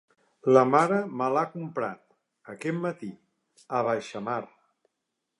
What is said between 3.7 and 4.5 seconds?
a baixamar.